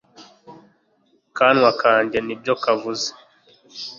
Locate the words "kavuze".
2.63-3.07